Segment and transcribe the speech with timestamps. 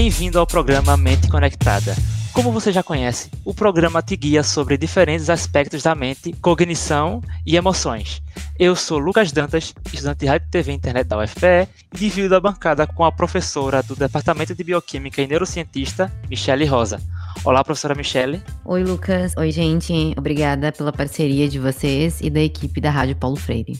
[0.00, 1.96] Bem-vindo ao programa Mente Conectada.
[2.32, 7.56] Como você já conhece, o programa te guia sobre diferentes aspectos da mente, cognição e
[7.56, 8.22] emoções.
[8.56, 12.40] Eu sou Lucas Dantas, estudante de Rádio TV e Internet da UFPE, e divido a
[12.40, 17.02] bancada com a professora do Departamento de Bioquímica e Neurocientista, Michele Rosa.
[17.44, 18.40] Olá, professora Michele.
[18.64, 19.34] Oi, Lucas.
[19.36, 20.14] Oi, gente.
[20.16, 23.76] Obrigada pela parceria de vocês e da equipe da Rádio Paulo Freire.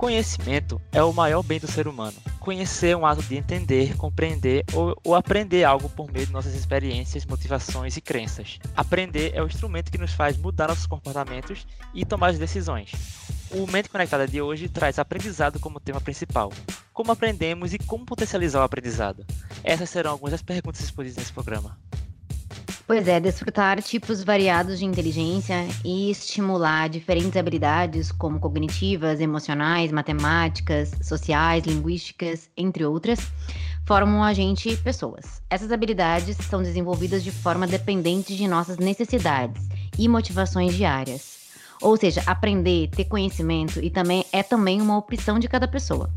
[0.00, 2.16] Conhecimento é o maior bem do ser humano.
[2.38, 6.54] Conhecer é um ato de entender, compreender ou, ou, aprender algo por meio de nossas
[6.54, 8.58] experiências, motivações e crenças.
[8.74, 12.92] Aprender é o instrumento que nos faz mudar nossos comportamentos e tomar as decisões.
[13.50, 16.50] O Mente Conectada de hoje traz aprendizado como tema principal.
[16.94, 19.26] Como aprendemos e como potencializar o aprendizado?
[19.62, 21.78] Essas serão algumas das perguntas expostas nesse programa.
[22.90, 30.90] Pois é, desfrutar tipos variados de inteligência e estimular diferentes habilidades, como cognitivas, emocionais, matemáticas,
[31.00, 33.20] sociais, linguísticas, entre outras,
[33.86, 35.40] formam a gente pessoas.
[35.48, 41.38] Essas habilidades são desenvolvidas de forma dependente de nossas necessidades e motivações diárias.
[41.80, 46.10] Ou seja, aprender, ter conhecimento e também é também uma opção de cada pessoa.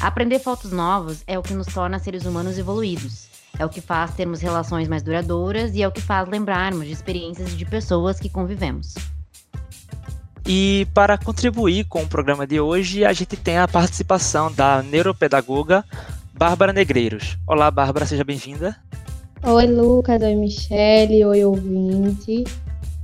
[0.00, 4.14] Aprender fatos novos é o que nos torna seres humanos evoluídos é o que faz
[4.14, 8.28] termos relações mais duradouras e é o que faz lembrarmos de experiências de pessoas que
[8.28, 8.94] convivemos.
[10.46, 15.84] E para contribuir com o programa de hoje, a gente tem a participação da neuropedagoga
[16.32, 17.36] Bárbara Negreiros.
[17.46, 18.76] Olá, Bárbara, seja bem-vinda.
[19.42, 22.44] Oi, Lucas, oi, Michele, oi, ouvinte.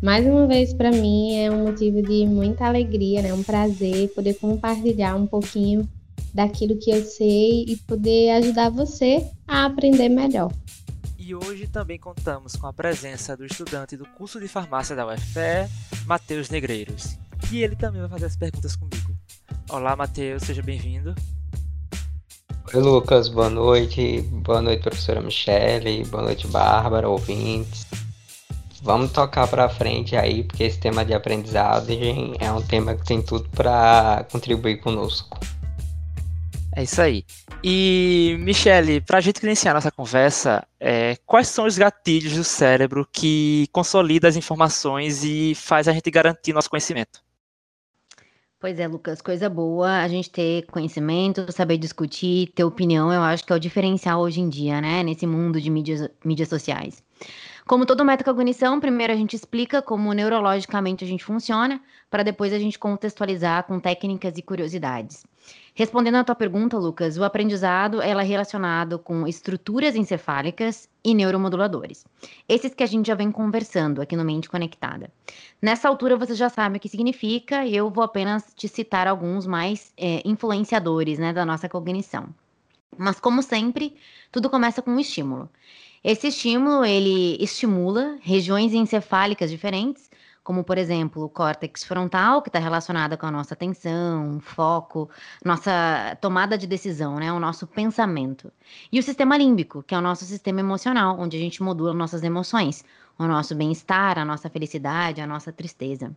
[0.03, 3.33] Mais uma vez, para mim, é um motivo de muita alegria, né?
[3.33, 5.89] um prazer poder compartilhar um pouquinho
[6.35, 10.53] daquilo que eu sei e poder ajudar você a aprender melhor.
[11.17, 15.71] E hoje também contamos com a presença do estudante do curso de farmácia da UFPE,
[16.05, 17.17] Matheus Negreiros.
[17.53, 19.15] E ele também vai fazer as perguntas comigo.
[19.71, 21.15] Olá, Matheus, seja bem-vindo.
[22.75, 24.20] Oi, Lucas, boa noite.
[24.23, 26.05] Boa noite, professora Michele.
[26.05, 27.87] Boa noite, Bárbara, ouvintes.
[28.83, 33.23] Vamos tocar para frente aí, porque esse tema de aprendizagem é um tema que tem
[33.23, 35.39] tudo para contribuir conosco.
[36.77, 37.24] É isso aí.
[37.62, 43.07] E, Michele, para a gente iniciar nossa conversa, é, quais são os gatilhos do cérebro
[43.12, 47.23] que consolida as informações e faz a gente garantir nosso conhecimento?
[48.58, 53.45] Pois é, Lucas, coisa boa a gente ter conhecimento, saber discutir, ter opinião, eu acho
[53.45, 57.02] que é o diferencial hoje em dia, né, nesse mundo de mídias, mídias sociais.
[57.67, 61.80] Como toda metacognição, primeiro a gente explica como neurologicamente a gente funciona,
[62.11, 65.25] para depois a gente contextualizar com técnicas e curiosidades.
[65.75, 72.05] Respondendo à tua pergunta, Lucas, o aprendizado é relacionado com estruturas encefálicas e neuromoduladores.
[72.47, 75.11] Esses que a gente já vem conversando aqui no Mente Conectada.
[75.61, 79.91] Nessa altura você já sabe o que significa, eu vou apenas te citar alguns mais
[79.96, 82.29] é, influenciadores né, da nossa cognição.
[82.96, 83.96] Mas como sempre,
[84.31, 85.48] tudo começa com um estímulo.
[86.05, 90.11] Esse estímulo ele estimula regiões encefálicas diferentes
[90.45, 95.09] como por exemplo o córtex frontal, que está relacionado com a nossa atenção, foco,
[95.43, 98.53] nossa tomada de decisão, né, o nosso pensamento.
[98.93, 102.23] E o sistema límbico, que é o nosso sistema emocional, onde a gente modula nossas
[102.23, 102.85] emoções,
[103.19, 106.14] o nosso bem-estar, a nossa felicidade, a nossa tristeza.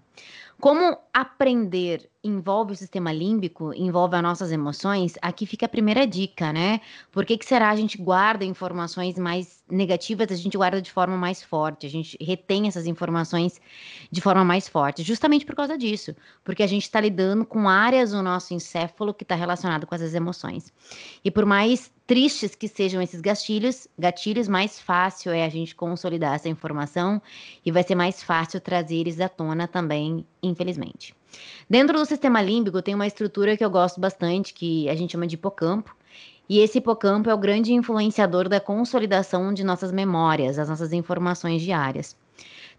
[0.60, 6.52] Como aprender envolve o sistema límbico, envolve as nossas emoções, aqui fica a primeira dica,
[6.52, 6.82] né?
[7.12, 11.16] Por que, que será a gente guarda informações mais negativas, a gente guarda de forma
[11.16, 13.62] mais forte, a gente retém essas informações
[14.12, 15.04] de forma mais forte?
[15.04, 19.24] Justamente por causa disso, porque a gente está lidando com áreas do nosso encéfalo que
[19.24, 20.74] está relacionado com essas emoções.
[21.24, 26.36] E por mais tristes que sejam esses gatilhos, gatilhos, mais fácil é a gente consolidar
[26.36, 27.22] essa informação
[27.66, 31.16] e vai ser mais fácil trazer eles à tona também, infelizmente.
[31.70, 35.28] Dentro do sistema límbico tem uma estrutura que eu gosto bastante, que a gente chama
[35.28, 35.96] de hipocampo,
[36.50, 41.62] e esse hipocampo é o grande influenciador da consolidação de nossas memórias, das nossas informações
[41.62, 42.16] diárias.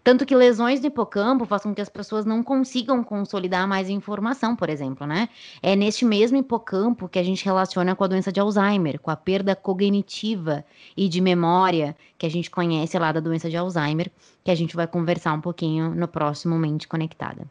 [0.03, 4.55] Tanto que lesões no hipocampo fazem com que as pessoas não consigam consolidar mais informação,
[4.55, 5.27] por exemplo, né?
[5.61, 9.15] É neste mesmo hipocampo que a gente relaciona com a doença de Alzheimer, com a
[9.15, 10.63] perda cognitiva
[10.95, 14.09] e de memória que a gente conhece lá da doença de Alzheimer,
[14.43, 17.45] que a gente vai conversar um pouquinho no próximo Mente Conectada.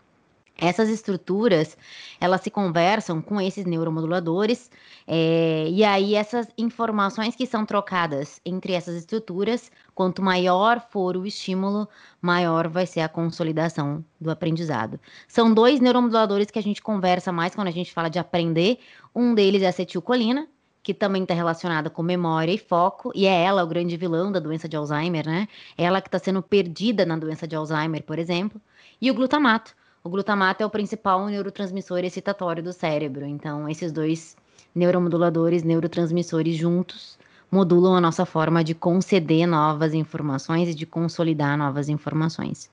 [0.60, 1.78] Essas estruturas,
[2.20, 4.68] elas se conversam com esses neuromoduladores,
[5.06, 11.24] é, e aí essas informações que são trocadas entre essas estruturas, quanto maior for o
[11.24, 11.88] estímulo,
[12.20, 14.98] maior vai ser a consolidação do aprendizado.
[15.28, 18.80] São dois neuromoduladores que a gente conversa mais quando a gente fala de aprender.
[19.14, 20.48] Um deles é a acetilcolina,
[20.82, 24.40] que também está relacionada com memória e foco, e é ela o grande vilão da
[24.40, 25.46] doença de Alzheimer, né?
[25.76, 28.60] Ela que está sendo perdida na doença de Alzheimer, por exemplo.
[29.00, 33.26] E o glutamato, o glutamato é o principal neurotransmissor excitatório do cérebro.
[33.26, 34.36] Então, esses dois
[34.74, 37.18] neuromoduladores, neurotransmissores juntos,
[37.50, 42.70] modulam a nossa forma de conceder novas informações e de consolidar novas informações.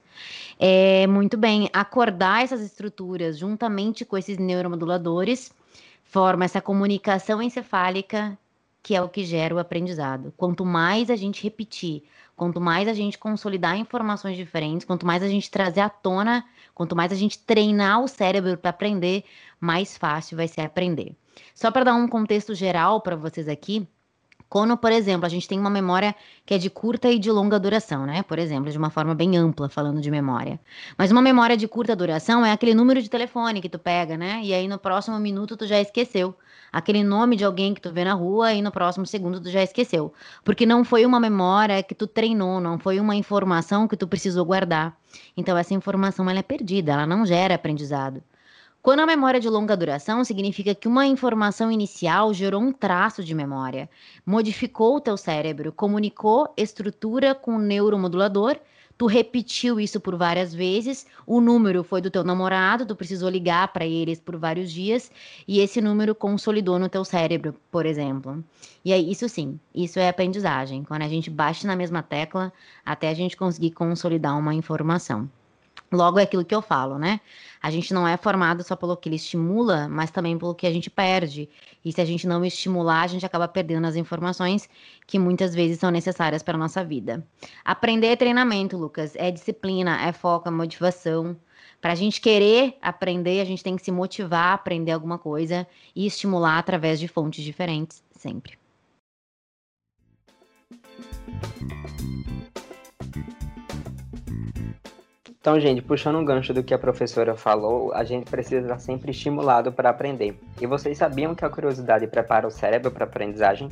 [0.60, 5.52] É, muito bem, acordar essas estruturas juntamente com esses neuromoduladores
[6.04, 8.38] forma essa comunicação encefálica
[8.86, 10.32] que é o que gera o aprendizado.
[10.38, 12.04] Quanto mais a gente repetir,
[12.36, 16.46] quanto mais a gente consolidar informações diferentes, quanto mais a gente trazer à tona,
[16.76, 19.24] quanto mais a gente treinar o cérebro para aprender,
[19.60, 21.16] mais fácil vai ser aprender.
[21.56, 23.88] Só para dar um contexto geral para vocês aqui,
[24.48, 27.60] quando, por exemplo, a gente tem uma memória que é de curta e de longa
[27.60, 28.24] duração, né?
[28.24, 30.60] Por exemplo, de uma forma bem ampla, falando de memória.
[30.98, 34.42] Mas uma memória de curta duração é aquele número de telefone que tu pega, né?
[34.44, 36.36] E aí no próximo minuto tu já esqueceu.
[36.76, 39.64] Aquele nome de alguém que tu vê na rua e no próximo segundo tu já
[39.64, 40.12] esqueceu.
[40.44, 44.44] Porque não foi uma memória que tu treinou, não foi uma informação que tu precisou
[44.44, 44.94] guardar.
[45.38, 48.22] Então essa informação ela é perdida, ela não gera aprendizado.
[48.82, 53.24] Quando a memória é de longa duração, significa que uma informação inicial gerou um traço
[53.24, 53.90] de memória,
[54.26, 58.58] modificou o teu cérebro, comunicou estrutura com o neuromodulador,
[58.98, 63.68] tu repetiu isso por várias vezes, o número foi do teu namorado, tu precisou ligar
[63.74, 65.12] para eles por vários dias
[65.48, 68.44] e esse número consolidou no teu cérebro, por exemplo.
[68.84, 72.54] E aí, isso sim, isso é aprendizagem, quando a gente bate na mesma tecla
[72.86, 75.30] até a gente conseguir consolidar uma informação.
[75.96, 77.22] Logo é aquilo que eu falo, né?
[77.62, 80.72] A gente não é formado só pelo que ele estimula, mas também pelo que a
[80.72, 81.50] gente perde.
[81.84, 84.70] E se a gente não estimular, a gente acaba perdendo as informações
[85.08, 87.26] que muitas vezes são necessárias para a nossa vida.
[87.64, 89.16] Aprender é treinamento, Lucas.
[89.16, 91.36] É disciplina, é foco, é motivação.
[91.82, 95.68] Para a gente querer aprender, a gente tem que se motivar a aprender alguma coisa
[95.96, 98.58] e estimular através de fontes diferentes, sempre.
[105.46, 109.12] Então, gente, puxando um gancho do que a professora falou, a gente precisa estar sempre
[109.12, 110.36] estimulado para aprender.
[110.60, 113.70] E vocês sabiam que a curiosidade prepara o cérebro para a aprendizagem?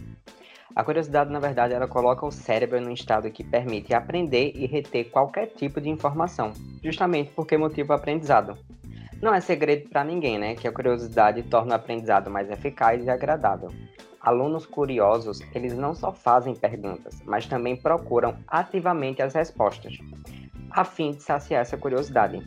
[0.76, 5.06] A curiosidade, na verdade, ela coloca o cérebro num estado que permite aprender e reter
[5.06, 6.54] qualquer tipo de informação,
[6.84, 8.56] justamente porque motiva o aprendizado.
[9.20, 13.10] Não é segredo para ninguém, né, que a curiosidade torna o aprendizado mais eficaz e
[13.10, 13.72] agradável.
[14.22, 19.98] Alunos curiosos, eles não só fazem perguntas, mas também procuram ativamente as respostas
[20.74, 22.42] a fim de saciar essa curiosidade.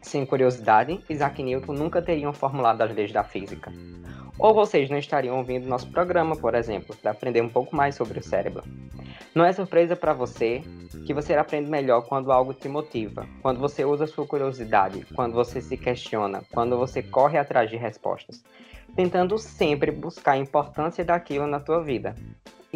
[0.00, 3.72] Sem curiosidade, Isaac Newton nunca teriam formulado as leis da física.
[4.38, 8.20] Ou vocês não estariam ouvindo nosso programa, por exemplo, para aprender um pouco mais sobre
[8.20, 8.62] o cérebro.
[9.34, 10.62] Não é surpresa para você
[11.06, 15.60] que você aprende melhor quando algo te motiva, quando você usa sua curiosidade, quando você
[15.60, 18.44] se questiona, quando você corre atrás de respostas,
[18.94, 22.14] tentando sempre buscar a importância daquilo na tua vida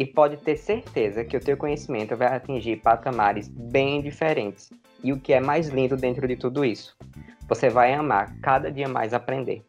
[0.01, 4.71] e pode ter certeza que o teu conhecimento vai atingir patamares bem diferentes.
[5.03, 6.97] E o que é mais lindo dentro de tudo isso?
[7.47, 9.63] Você vai amar cada dia mais aprender.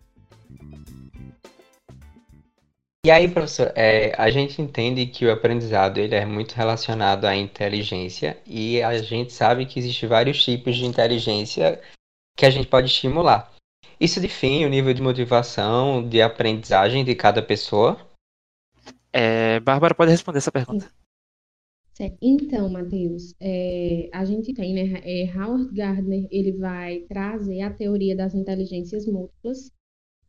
[3.04, 7.36] E aí, professor, é, a gente entende que o aprendizado ele é muito relacionado à
[7.36, 11.78] inteligência e a gente sabe que existem vários tipos de inteligência
[12.38, 13.52] que a gente pode estimular.
[14.00, 18.00] Isso define o nível de motivação, de aprendizagem de cada pessoa?
[19.12, 20.90] É, Bárbara pode responder essa pergunta.
[22.20, 28.16] Então, Matheus, é, a gente tem, né, é, Howard Gardner, ele vai trazer a teoria
[28.16, 29.70] das inteligências múltiplas,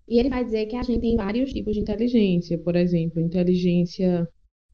[0.07, 4.27] e ele vai dizer que a gente tem vários tipos de inteligência, por exemplo, inteligência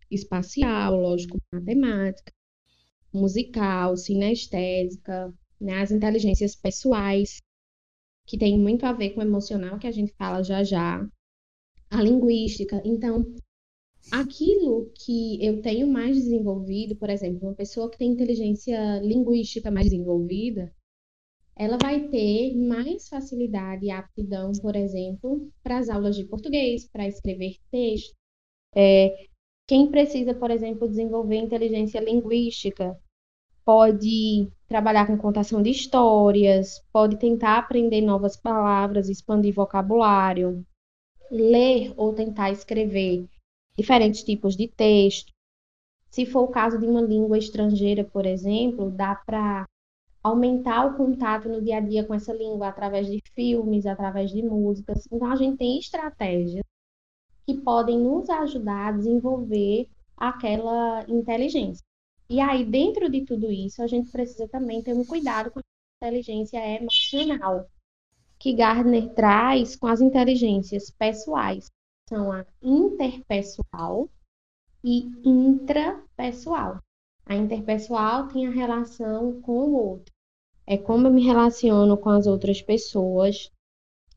[0.10, 2.34] espacial, lógico-matemática,
[3.14, 7.42] musical, sinestésica, né, as inteligências pessoais,
[8.26, 11.08] que tem muito a ver com o emocional, que a gente fala já já,
[11.90, 12.82] a linguística.
[12.84, 13.24] Então,
[14.12, 19.90] aquilo que eu tenho mais desenvolvido, por exemplo, uma pessoa que tem inteligência linguística mais
[19.90, 20.74] desenvolvida,
[21.56, 27.08] ela vai ter mais facilidade e aptidão, por exemplo, para as aulas de português, para
[27.08, 28.16] escrever texto.
[28.74, 29.28] É,
[29.68, 32.98] quem precisa, por exemplo, desenvolver inteligência linguística,
[33.66, 40.66] pode trabalhar com contação de histórias, pode tentar aprender novas palavras, expandir vocabulário,
[41.30, 43.28] ler ou tentar escrever
[43.78, 45.32] diferentes tipos de texto.
[46.10, 49.66] Se for o caso de uma língua estrangeira, por exemplo, dá para
[50.24, 54.42] aumentar o contato no dia a dia com essa língua através de filmes, através de
[54.42, 55.08] músicas.
[55.12, 56.64] Então, a gente tem estratégias
[57.46, 61.84] que podem nos ajudar a desenvolver aquela inteligência.
[62.30, 65.64] E aí, dentro de tudo isso, a gente precisa também ter um cuidado com a
[66.06, 67.68] inteligência emocional,
[68.38, 71.68] que Gardner traz com as inteligências pessoais
[72.10, 74.10] são a interpessoal
[74.84, 76.80] e intrapessoal.
[77.24, 80.12] A interpessoal tem a relação com o outro.
[80.66, 83.52] É como eu me relaciono com as outras pessoas,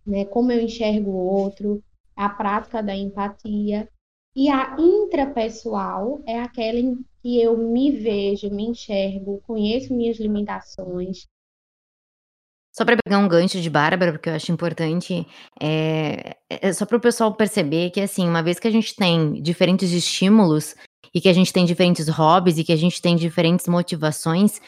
[0.06, 0.24] né?
[0.24, 1.84] Como eu enxergo o outro,
[2.16, 3.86] a prática da empatia.
[4.34, 11.28] E a intrapessoal é aquela em que eu me vejo, me enxergo, conheço minhas limitações.
[12.72, 15.26] Só para pegar um gancho de Bárbara, porque eu acho importante,
[15.60, 19.34] é, é só para o pessoal perceber que, assim, uma vez que a gente tem
[19.42, 20.74] diferentes estímulos
[21.14, 24.58] e que a gente tem diferentes hobbies e que a gente tem diferentes motivações,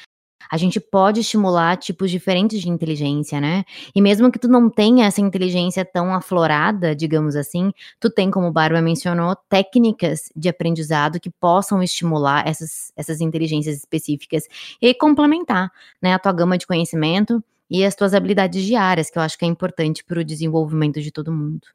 [0.51, 3.65] a gente pode estimular tipos diferentes de inteligência, né?
[3.95, 8.53] E mesmo que tu não tenha essa inteligência tão aflorada, digamos assim, tu tem, como
[8.53, 14.45] Bárbara mencionou, técnicas de aprendizado que possam estimular essas, essas inteligências específicas
[14.81, 19.23] e complementar, né, a tua gama de conhecimento e as tuas habilidades diárias, que eu
[19.23, 21.67] acho que é importante para o desenvolvimento de todo mundo.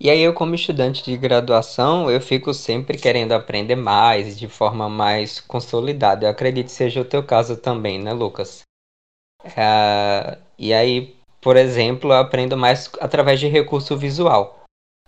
[0.00, 4.88] E aí eu como estudante de graduação, eu fico sempre querendo aprender mais, de forma
[4.88, 6.24] mais consolidada.
[6.24, 8.62] Eu acredito que seja o teu caso também, né, Lucas?
[9.56, 14.58] É, e aí, por exemplo, eu aprendo mais através de recurso visual.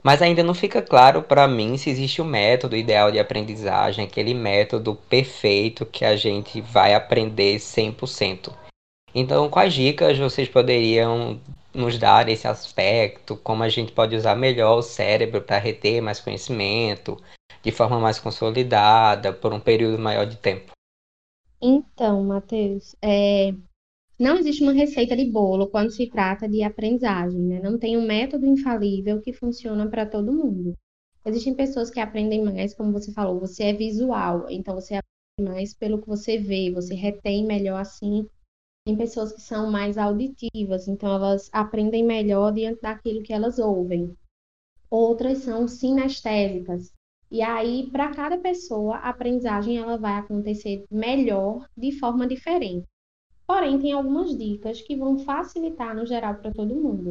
[0.02, 4.34] Mas ainda não fica claro para mim se existe um método ideal de aprendizagem, aquele
[4.34, 8.52] método perfeito que a gente vai aprender 100%.
[9.14, 11.40] Então, quais dicas vocês poderiam
[11.74, 16.20] nos dar esse aspecto, como a gente pode usar melhor o cérebro para reter mais
[16.20, 17.16] conhecimento
[17.62, 20.72] de forma mais consolidada por um período maior de tempo?
[21.60, 23.52] Então, Matheus, é,
[24.18, 27.60] não existe uma receita de bolo quando se trata de aprendizagem, né?
[27.62, 30.74] Não tem um método infalível que funciona para todo mundo.
[31.24, 35.74] Existem pessoas que aprendem mais, como você falou, você é visual, então você aprende mais
[35.74, 38.26] pelo que você vê, você retém melhor assim
[38.90, 44.16] tem pessoas que são mais auditivas, então elas aprendem melhor diante daquilo que elas ouvem.
[44.90, 46.92] Outras são sinestésicas.
[47.30, 52.84] E aí, para cada pessoa, a aprendizagem ela vai acontecer melhor de forma diferente.
[53.46, 57.10] Porém, tem algumas dicas que vão facilitar no geral para todo mundo.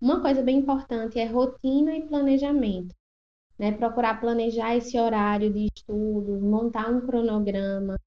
[0.00, 2.94] Uma coisa bem importante é rotina e planejamento.
[3.58, 3.72] Né?
[3.72, 7.98] Procurar planejar esse horário de estudo, montar um cronograma,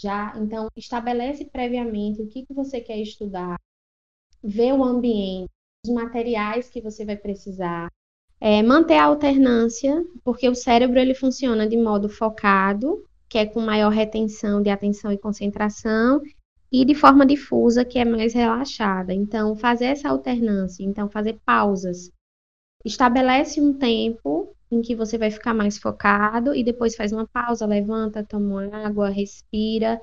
[0.00, 3.58] já, então, estabelece previamente o que, que você quer estudar,
[4.42, 5.50] vê o ambiente,
[5.86, 7.90] os materiais que você vai precisar,
[8.40, 13.60] é, manter a alternância, porque o cérebro ele funciona de modo focado, que é com
[13.60, 16.20] maior retenção de atenção e concentração,
[16.70, 19.14] e de forma difusa, que é mais relaxada.
[19.14, 22.10] Então, fazer essa alternância, então fazer pausas.
[22.84, 27.66] Estabelece um tempo em que você vai ficar mais focado e depois faz uma pausa,
[27.66, 30.00] levanta, toma água, respira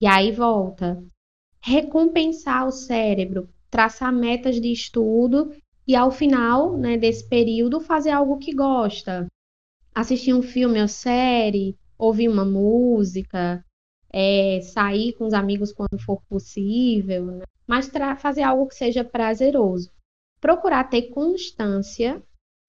[0.00, 1.02] e aí volta.
[1.62, 5.50] Recompensar o cérebro, traçar metas de estudo
[5.86, 9.26] e ao final né, desse período fazer algo que gosta.
[9.94, 13.64] Assistir um filme ou série, ouvir uma música,
[14.12, 17.44] é, sair com os amigos quando for possível, né?
[17.66, 19.90] mas fazer algo que seja prazeroso.
[20.40, 22.22] Procurar ter constância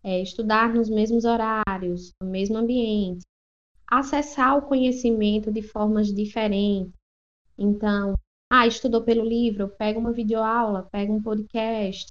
[0.07, 3.25] é, estudar nos mesmos horários, no mesmo ambiente,
[3.85, 6.93] acessar o conhecimento de formas diferentes.
[7.57, 8.15] Então,
[8.49, 12.07] ah, estudou pelo livro, pega uma videoaula, pega um podcast,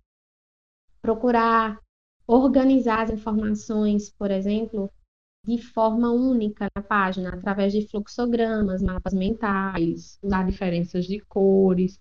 [1.00, 1.80] procurar
[2.26, 4.92] organizar as informações, por exemplo,
[5.46, 11.98] de forma única na página, através de fluxogramas, mapas mentais, usar diferenças de cores.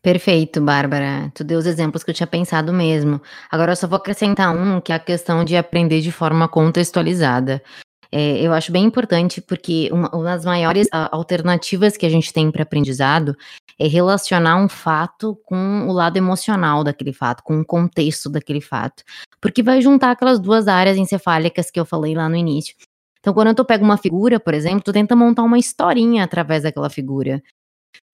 [0.00, 1.30] Perfeito, Bárbara.
[1.34, 3.20] Tu deu os exemplos que eu tinha pensado mesmo.
[3.50, 7.62] Agora eu só vou acrescentar um, que é a questão de aprender de forma contextualizada.
[8.10, 12.32] É, eu acho bem importante porque uma, uma das maiores a, alternativas que a gente
[12.32, 13.36] tem para aprendizado
[13.78, 19.02] é relacionar um fato com o lado emocional daquele fato, com o contexto daquele fato.
[19.40, 22.74] Porque vai juntar aquelas duas áreas encefálicas que eu falei lá no início.
[23.20, 26.88] Então, quando tu pega uma figura, por exemplo, tu tenta montar uma historinha através daquela
[26.88, 27.42] figura.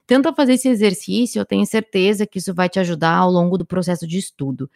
[0.06, 3.64] Tenta fazer esse exercício, eu tenho certeza que isso vai te ajudar ao longo do
[3.64, 4.70] processo de estudo.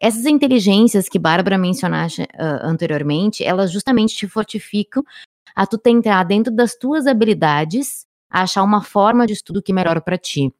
[0.00, 2.26] Essas inteligências que Bárbara mencionaste uh,
[2.62, 5.04] anteriormente, elas justamente te fortificam
[5.54, 10.00] a tu tentar, dentro das tuas habilidades, achar uma forma de estudo que é melhora
[10.00, 10.52] para ti.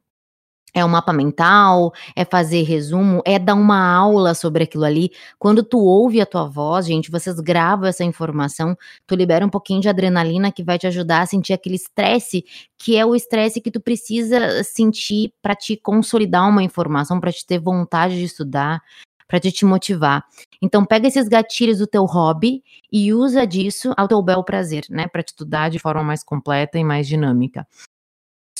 [0.74, 5.10] É um mapa mental, é fazer resumo, é dar uma aula sobre aquilo ali.
[5.38, 8.76] Quando tu ouve a tua voz, gente, vocês gravam essa informação,
[9.06, 12.44] tu libera um pouquinho de adrenalina que vai te ajudar a sentir aquele estresse,
[12.78, 17.46] que é o estresse que tu precisa sentir para te consolidar uma informação, para te
[17.46, 18.80] ter vontade de estudar,
[19.28, 20.24] para te, te motivar.
[20.60, 25.06] Então pega esses gatilhos do teu hobby e usa disso ao teu bel prazer, né,
[25.08, 27.66] para te estudar de forma mais completa e mais dinâmica.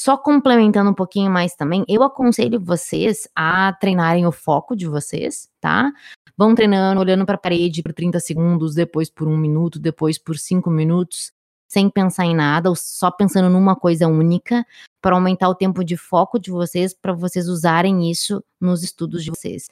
[0.03, 5.49] Só complementando um pouquinho mais também, eu aconselho vocês a treinarem o foco de vocês,
[5.61, 5.93] tá?
[6.37, 10.37] Vão treinando, olhando para a parede por 30 segundos, depois por um minuto, depois por
[10.37, 11.31] cinco minutos,
[11.69, 14.67] sem pensar em nada, ou só pensando numa coisa única,
[15.01, 19.31] para aumentar o tempo de foco de vocês, para vocês usarem isso nos estudos de
[19.31, 19.69] vocês.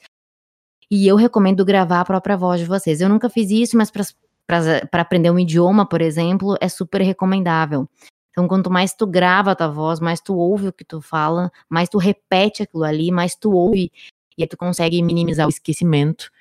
[0.89, 3.01] E eu recomendo gravar a própria voz de vocês.
[3.01, 7.85] Eu nunca fiz isso, mas para aprender um idioma, por exemplo, é super recomendável.
[8.31, 11.51] Então, quanto mais tu grava a tua voz, mais tu ouve o que tu fala,
[11.69, 13.91] mais tu repete aquilo ali, mais tu ouve,
[14.37, 16.31] e aí tu consegue minimizar o esquecimento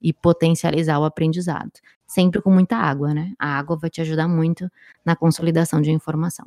[0.00, 1.72] e potencializar o aprendizado.
[2.06, 3.32] Sempre com muita água, né?
[3.38, 4.70] A água vai te ajudar muito
[5.04, 6.46] na consolidação de informação.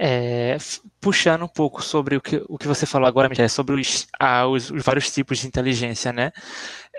[0.00, 0.56] É,
[1.00, 4.46] puxando um pouco sobre o que, o que você falou agora, Michelle, sobre os, ah,
[4.46, 6.30] os, os, vários tipos de inteligência, né?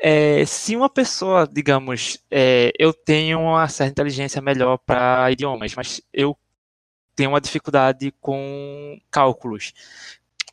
[0.01, 6.01] É, se uma pessoa, digamos, é, eu tenho uma certa inteligência melhor para idiomas, mas
[6.13, 6.37] eu
[7.19, 9.73] tenho uma dificuldade com cálculos.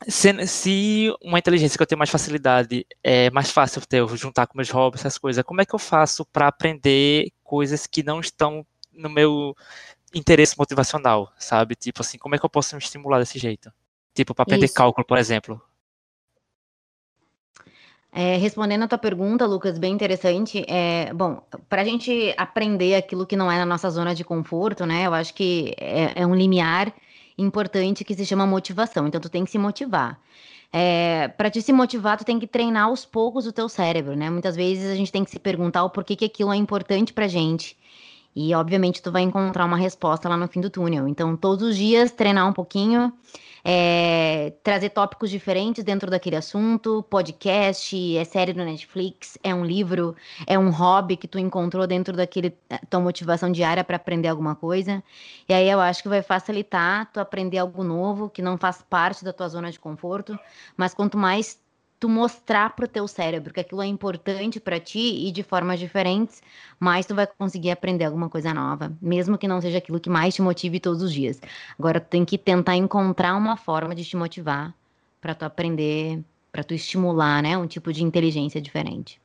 [0.08, 4.58] Se, se, uma inteligência que eu tenho mais facilidade é mais fácil ter, juntar com
[4.58, 8.66] meus hobbies, essas coisas, como é que eu faço para aprender coisas que não estão
[8.92, 9.56] no meu
[10.12, 11.76] interesse motivacional, sabe?
[11.76, 13.72] Tipo assim, como é que eu posso me estimular desse jeito?
[14.12, 14.74] Tipo, para aprender Isso.
[14.74, 15.62] cálculo, por exemplo.
[18.18, 20.64] É, respondendo a tua pergunta, Lucas, bem interessante.
[20.66, 24.86] É, bom, para a gente aprender aquilo que não é na nossa zona de conforto,
[24.86, 25.06] né?
[25.06, 26.94] Eu acho que é, é um limiar
[27.36, 29.06] importante que se chama motivação.
[29.06, 30.18] Então, tu tem que se motivar.
[30.72, 34.30] É, para te se motivar, tu tem que treinar aos poucos o teu cérebro, né?
[34.30, 37.28] Muitas vezes a gente tem que se perguntar o porquê que aquilo é importante pra
[37.28, 37.76] gente.
[38.36, 41.08] E obviamente tu vai encontrar uma resposta lá no fim do túnel.
[41.08, 43.10] Então, todos os dias treinar um pouquinho,
[43.64, 50.14] é, trazer tópicos diferentes dentro daquele assunto, podcast, é série no Netflix, é um livro,
[50.46, 54.54] é um hobby que tu encontrou dentro daquele eh, tua motivação diária para aprender alguma
[54.54, 55.02] coisa.
[55.48, 59.24] E aí eu acho que vai facilitar tu aprender algo novo que não faz parte
[59.24, 60.38] da tua zona de conforto,
[60.76, 61.58] mas quanto mais
[61.98, 66.42] tu mostrar pro teu cérebro que aquilo é importante para ti e de formas diferentes,
[66.78, 70.34] mais tu vai conseguir aprender alguma coisa nova, mesmo que não seja aquilo que mais
[70.34, 71.40] te motive todos os dias.
[71.78, 74.74] Agora tu tem que tentar encontrar uma forma de te motivar
[75.20, 76.22] para tu aprender,
[76.52, 79.20] para tu estimular, né, um tipo de inteligência diferente.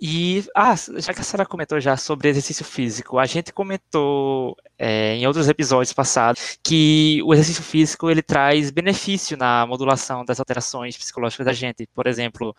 [0.00, 5.14] E, ah, já que a Sara comentou já sobre exercício físico, a gente comentou é,
[5.14, 10.96] em outros episódios passados que o exercício físico ele traz benefício na modulação das alterações
[10.96, 12.54] psicológicas da gente, por exemplo,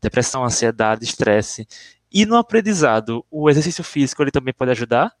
[0.00, 1.66] depressão, ansiedade, estresse.
[2.12, 5.12] E no aprendizado, o exercício físico ele também pode ajudar?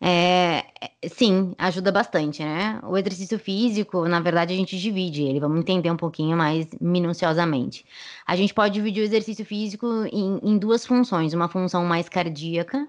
[0.00, 0.66] É,
[1.02, 2.78] é, sim, ajuda bastante, né?
[2.84, 7.86] O exercício físico, na verdade, a gente divide ele, vamos entender um pouquinho mais minuciosamente.
[8.26, 12.86] A gente pode dividir o exercício físico em, em duas funções: uma função mais cardíaca,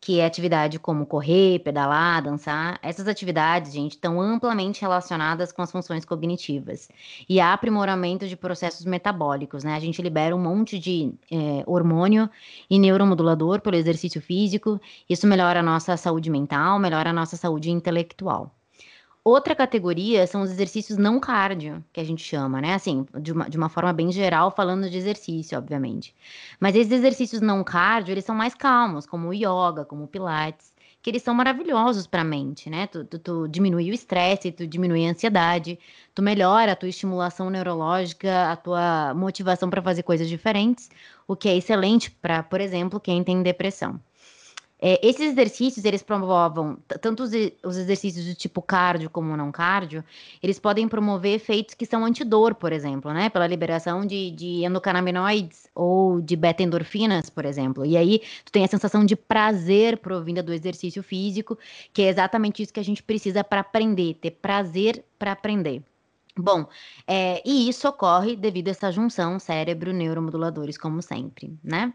[0.00, 2.78] que é atividade como correr, pedalar, dançar.
[2.82, 6.88] Essas atividades, gente, estão amplamente relacionadas com as funções cognitivas
[7.28, 9.74] e há aprimoramento de processos metabólicos, né?
[9.74, 12.30] A gente libera um monte de é, hormônio
[12.68, 14.80] e neuromodulador pelo exercício físico.
[15.08, 18.54] Isso melhora a nossa saúde mental, melhora a nossa saúde intelectual.
[19.22, 22.72] Outra categoria são os exercícios não cardio, que a gente chama, né?
[22.74, 26.14] Assim, de uma, de uma forma bem geral, falando de exercício, obviamente.
[26.58, 30.72] Mas esses exercícios não cardio, eles são mais calmos, como o yoga, como o pilates,
[31.02, 32.86] que eles são maravilhosos para a mente, né?
[32.86, 35.78] Tu, tu, tu diminui o estresse, tu diminui a ansiedade,
[36.14, 40.90] tu melhora a tua estimulação neurológica, a tua motivação para fazer coisas diferentes,
[41.28, 44.00] o que é excelente para, por exemplo, quem tem depressão.
[44.82, 47.30] É, esses exercícios, eles promovam, tanto os,
[47.62, 50.02] os, exercícios do tipo cardio como não cardio,
[50.42, 53.28] eles podem promover efeitos que são antidor, por exemplo, né?
[53.28, 57.84] Pela liberação de, de endocannabinoides ou de beta-endorfinas, por exemplo.
[57.84, 61.58] E aí, tu tem a sensação de prazer provinda do exercício físico,
[61.92, 65.82] que é exatamente isso que a gente precisa para aprender, ter prazer para aprender.
[66.36, 66.66] Bom,
[67.06, 71.92] é, e isso ocorre devido a essa junção cérebro-neuromoduladores, como sempre, né?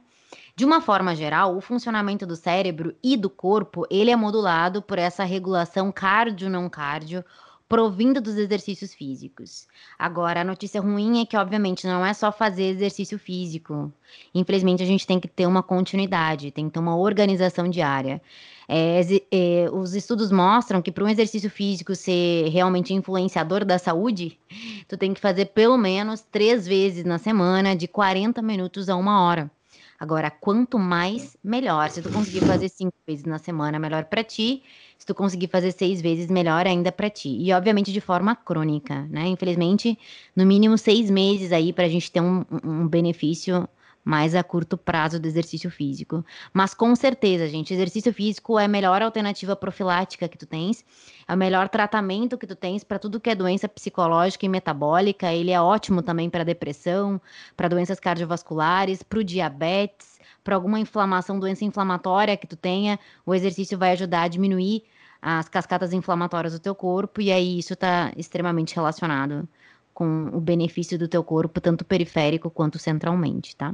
[0.55, 4.97] De uma forma geral, o funcionamento do cérebro e do corpo, ele é modulado por
[4.97, 7.23] essa regulação cardio-não cardio,
[7.67, 9.67] provindo dos exercícios físicos.
[9.97, 13.91] Agora, a notícia ruim é que, obviamente, não é só fazer exercício físico.
[14.33, 18.21] Infelizmente, a gente tem que ter uma continuidade, tem que ter uma organização diária.
[18.67, 19.01] É,
[19.31, 24.37] é, os estudos mostram que para um exercício físico ser realmente influenciador da saúde,
[24.87, 29.21] tu tem que fazer pelo menos três vezes na semana, de 40 minutos a uma
[29.21, 29.49] hora.
[29.97, 31.89] Agora, quanto mais, melhor.
[31.89, 34.61] Se tu conseguir fazer cinco vezes na semana, melhor para ti.
[35.05, 37.29] Se tu conseguir fazer seis vezes, melhor ainda para ti.
[37.29, 39.27] E, obviamente, de forma crônica, né?
[39.27, 39.99] Infelizmente,
[40.35, 43.69] no mínimo seis meses aí para a gente ter um, um benefício
[44.03, 46.25] mais a curto prazo do exercício físico.
[46.51, 50.83] Mas com certeza, gente, exercício físico é a melhor alternativa profilática que tu tens,
[51.27, 55.31] é o melhor tratamento que tu tens para tudo que é doença psicológica e metabólica.
[55.31, 57.21] Ele é ótimo também para depressão,
[57.55, 62.99] para doenças cardiovasculares, para o diabetes, para alguma inflamação, doença inflamatória que tu tenha.
[63.23, 64.83] O exercício vai ajudar a diminuir
[65.27, 69.49] as cascatas inflamatórias do teu corpo e aí isso está extremamente relacionado
[69.91, 73.73] com o benefício do teu corpo, tanto periférico quanto centralmente, tá?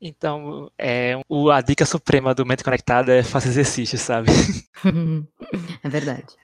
[0.00, 4.28] Então, é, o, a dica suprema do mente conectada é fazer exercício, sabe?
[5.82, 6.36] é verdade.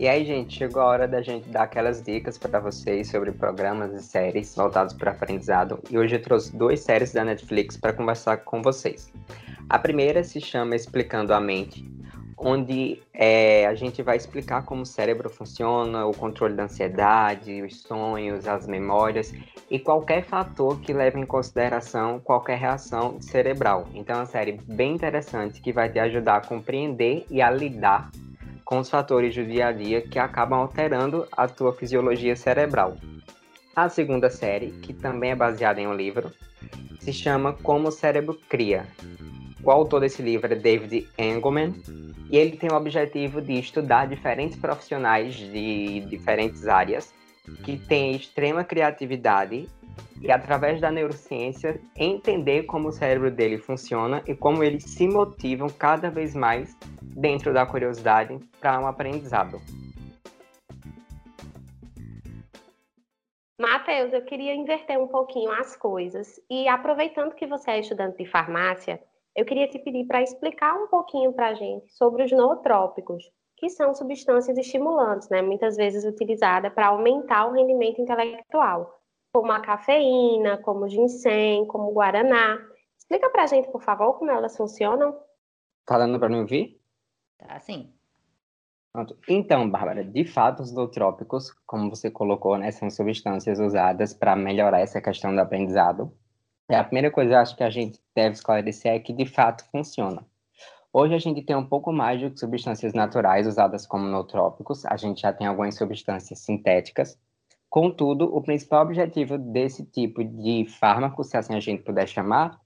[0.00, 3.92] E aí, gente, chegou a hora da gente dar aquelas dicas para vocês sobre programas
[3.92, 5.78] e séries voltados para aprendizado.
[5.90, 9.12] E hoje eu trouxe duas séries da Netflix para conversar com vocês.
[9.68, 11.86] A primeira se chama Explicando a Mente,
[12.38, 17.82] onde é, a gente vai explicar como o cérebro funciona, o controle da ansiedade, os
[17.82, 19.34] sonhos, as memórias
[19.70, 23.86] e qualquer fator que leve em consideração qualquer reação cerebral.
[23.92, 28.10] Então, é uma série bem interessante que vai te ajudar a compreender e a lidar
[28.70, 32.96] com os fatores do dia a dia que acabam alterando a tua fisiologia cerebral.
[33.74, 36.30] A segunda série, que também é baseada em um livro,
[37.00, 38.86] se chama Como o Cérebro Cria.
[39.64, 41.74] O autor desse livro é David Engelman
[42.30, 47.12] e ele tem o objetivo de estudar diferentes profissionais de diferentes áreas
[47.64, 49.68] que têm extrema criatividade
[50.20, 55.68] e através da neurociência entender como o cérebro dele funciona e como eles se motivam
[55.68, 59.60] cada vez mais dentro da curiosidade para um aprendizado.
[63.58, 68.30] Matheus, eu queria inverter um pouquinho as coisas e aproveitando que você é estudante de
[68.30, 69.00] farmácia,
[69.36, 73.22] eu queria te pedir para explicar um pouquinho para a gente sobre os nootrópicos,
[73.56, 78.99] que são substâncias estimulantes, né, muitas vezes utilizadas para aumentar o rendimento intelectual,
[79.32, 82.58] como a cafeína, como o ginseng, como o guaraná.
[82.98, 85.16] Explica para a gente, por favor, como elas funcionam.
[85.86, 86.80] Tá dando para me ouvir?
[87.38, 87.92] Tá, sim.
[88.92, 89.16] Pronto.
[89.28, 94.80] Então, Bárbara, de fato, os nootrópicos, como você colocou, né, são substâncias usadas para melhorar
[94.80, 96.12] essa questão do aprendizado.
[96.68, 99.64] E a primeira coisa, eu acho que a gente deve esclarecer é que, de fato,
[99.70, 100.26] funciona.
[100.92, 105.20] Hoje a gente tem um pouco mais de substâncias naturais usadas como nootrópicos, a gente
[105.20, 107.16] já tem algumas substâncias sintéticas.
[107.70, 112.58] Contudo, o principal objetivo desse tipo de fármaco, se assim a gente puder chamar,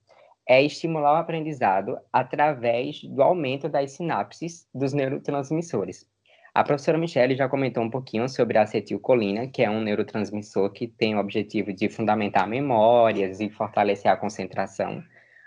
[0.49, 6.07] é estimular o aprendizado através do aumento das sinapses dos neurotransmissores.
[6.55, 10.87] A professora Michelle já comentou um pouquinho sobre a acetilcolina, que é um neurotransmissor que
[10.87, 15.03] tem o objetivo de fundamentar memórias e fortalecer a concentração.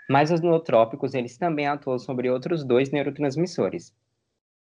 [0.09, 3.93] Mas os nootrópicos, eles também atuam sobre outros dois neurotransmissores.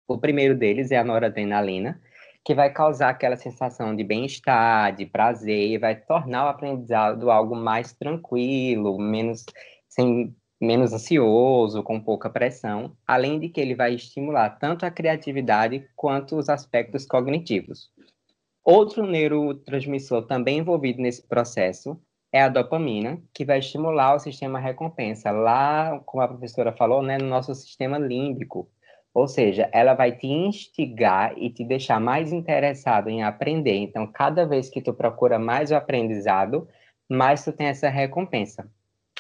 [0.07, 2.01] O primeiro deles é a noradrenalina,
[2.48, 7.54] que vai causar aquela sensação de bem-estar, de prazer, e vai tornar o aprendizado algo
[7.54, 9.44] mais tranquilo, menos
[9.87, 15.87] sem menos ansioso, com pouca pressão, além de que ele vai estimular tanto a criatividade
[15.94, 17.90] quanto os aspectos cognitivos.
[18.64, 22.00] Outro neurotransmissor também envolvido nesse processo
[22.32, 27.18] é a dopamina, que vai estimular o sistema recompensa, lá, como a professora falou, né,
[27.18, 28.70] no nosso sistema límbico.
[29.14, 33.77] Ou seja, ela vai te instigar e te deixar mais interessado em aprender.
[33.77, 36.68] Então, cada vez que tu procura mais o aprendizado,
[37.09, 38.71] mais tu tem essa recompensa.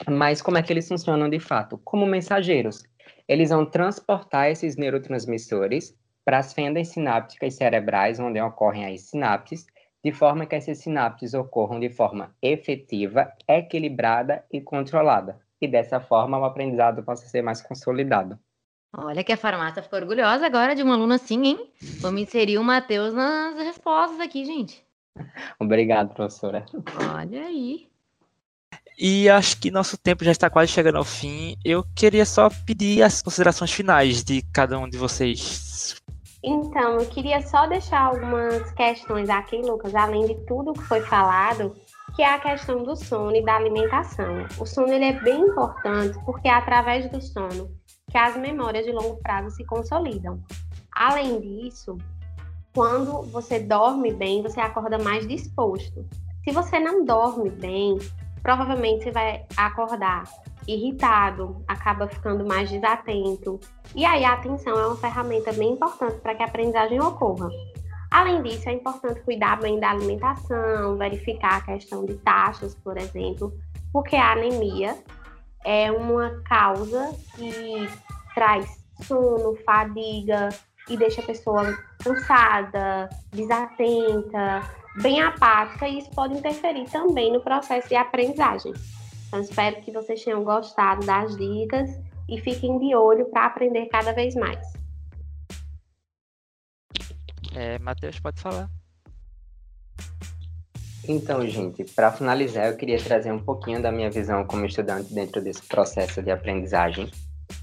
[0.08, 1.78] Mas como é que eles funcionam de fato?
[1.84, 2.84] Como mensageiros.
[3.26, 9.66] Eles vão transportar esses neurotransmissores para as fendas sinápticas cerebrais, onde ocorrem as sinapses,
[10.04, 15.40] de forma que essas sinapses ocorram de forma efetiva, equilibrada e controlada.
[15.60, 18.38] E dessa forma o aprendizado possa ser mais consolidado.
[18.96, 21.70] Olha que a farmácia ficou orgulhosa agora de uma aluna assim, hein?
[22.00, 24.82] Vamos inserir o Matheus nas respostas aqui, gente.
[25.58, 26.64] Obrigado, professora.
[27.14, 27.88] Olha aí.
[28.98, 31.56] E acho que nosso tempo já está quase chegando ao fim.
[31.64, 35.94] Eu queria só pedir as considerações finais de cada um de vocês.
[36.42, 41.76] Então, eu queria só deixar algumas questões aqui, Lucas, além de tudo que foi falado,
[42.16, 44.46] que é a questão do sono e da alimentação.
[44.58, 47.70] O sono ele é bem importante porque é através do sono
[48.10, 50.42] que as memórias de longo prazo se consolidam.
[50.92, 51.96] Além disso,
[52.74, 56.06] quando você dorme bem, você acorda mais disposto.
[56.44, 57.98] Se você não dorme bem,
[58.42, 60.24] provavelmente você vai acordar
[60.66, 63.58] irritado, acaba ficando mais desatento.
[63.94, 67.48] E aí a atenção é uma ferramenta bem importante para que a aprendizagem ocorra.
[68.10, 73.52] Além disso, é importante cuidar bem da alimentação, verificar a questão de taxas, por exemplo,
[73.92, 74.96] porque a anemia
[75.64, 77.88] é uma causa que
[78.34, 80.48] traz sono, fadiga
[80.88, 84.62] e deixa a pessoa cansada, desatenta,
[85.02, 88.72] bem apática e isso pode interferir também no processo de aprendizagem.
[89.28, 91.90] Então, espero que vocês tenham gostado das dicas
[92.28, 94.60] e fiquem de olho para aprender cada vez mais.
[97.54, 98.68] É, Matheus, pode falar.
[101.08, 105.40] Então, gente, para finalizar, eu queria trazer um pouquinho da minha visão como estudante dentro
[105.40, 107.10] desse processo de aprendizagem.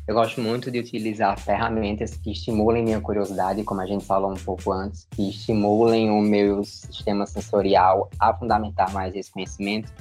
[0.07, 4.43] Eu gosto muito de utilizar ferramentas que estimulem minha curiosidade, como a gente falou um
[4.43, 9.93] pouco antes, que estimulem o meu sistema sensorial a fundamentar mais esse conhecimento.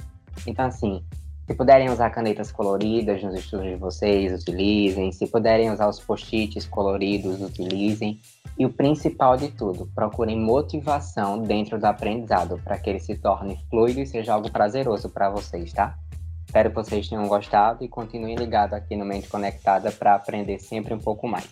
[0.47, 1.03] Então, assim,
[1.45, 5.11] se puderem usar canetas coloridas nos estudos de vocês, utilizem.
[5.11, 8.19] Se puderem usar os post-its coloridos, utilizem.
[8.57, 13.59] E o principal de tudo, procurem motivação dentro do aprendizado para que ele se torne
[13.69, 15.97] fluido e seja algo prazeroso para vocês, tá?
[16.45, 20.93] Espero que vocês tenham gostado e continuem ligados aqui no Mente Conectada para aprender sempre
[20.93, 21.49] um pouco mais.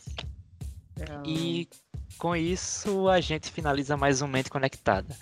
[1.26, 1.68] E
[2.18, 5.14] com isso a gente finaliza mais um Mente Conectada.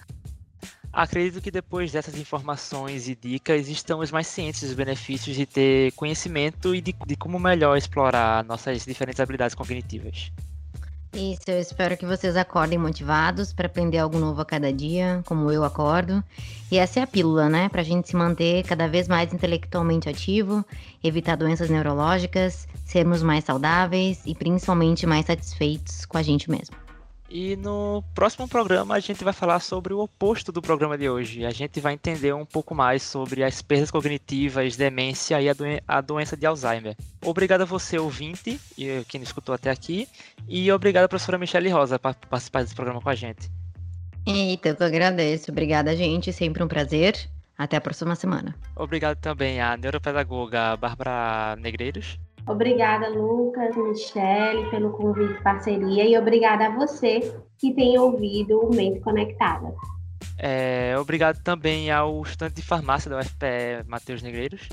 [0.94, 6.76] Acredito que depois dessas informações e dicas estamos mais cientes dos benefícios de ter conhecimento
[6.76, 10.32] e de, de como melhor explorar nossas diferentes habilidades cognitivas.
[11.14, 15.52] Isso, eu espero que vocês acordem motivados para aprender algo novo a cada dia, como
[15.52, 16.24] eu acordo.
[16.72, 17.68] E essa é a pílula, né?
[17.68, 20.66] Para a gente se manter cada vez mais intelectualmente ativo,
[21.04, 26.78] evitar doenças neurológicas, sermos mais saudáveis e principalmente mais satisfeitos com a gente mesmo.
[27.34, 31.46] E no próximo programa a gente vai falar sobre o oposto do programa de hoje.
[31.46, 35.78] A gente vai entender um pouco mais sobre as perdas cognitivas, demência e a, doen
[35.88, 36.94] a doença de Alzheimer.
[37.24, 40.10] Obrigado a você, ouvinte, e quem escutou até aqui.
[40.46, 43.50] E obrigado, professora Michelle Rosa, por participar desse programa com a gente.
[44.28, 45.52] Eita, eu que agradeço.
[45.52, 46.34] Obrigada, gente.
[46.34, 47.16] Sempre um prazer.
[47.58, 48.54] Até a próxima semana.
[48.76, 52.20] Obrigado também à neuropedagoga Bárbara Negreiros.
[52.48, 58.74] Obrigada, Lucas, Michele, pelo convite e parceria, e obrigada a você que tem ouvido o
[58.74, 59.74] Mente Conectada.
[60.38, 64.68] É, obrigado também ao estudante de farmácia da UFPE, Matheus Negreiros.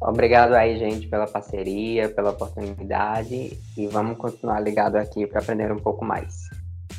[0.00, 5.78] Obrigado aí, gente, pela parceria, pela oportunidade, e vamos continuar ligado aqui para aprender um
[5.78, 6.48] pouco mais.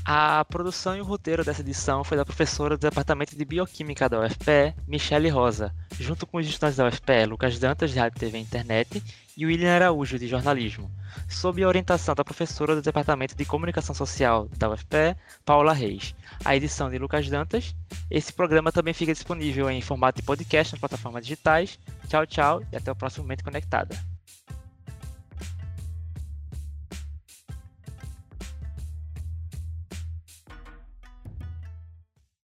[0.03, 4.19] A produção e o roteiro dessa edição foi da professora do Departamento de Bioquímica da
[4.19, 8.41] UFPE, Michele Rosa, junto com os estudantes da UFPE, Lucas Dantas, de Rádio TV e
[8.41, 9.03] Internet,
[9.37, 10.91] e William Araújo, de Jornalismo,
[11.29, 16.15] sob a orientação da professora do Departamento de Comunicação Social da UFPE, Paula Reis.
[16.43, 17.75] A edição de Lucas Dantas.
[18.09, 21.79] Esse programa também fica disponível em formato de podcast nas plataformas digitais.
[22.07, 24.10] Tchau, tchau e até o próximo Momento Conectada.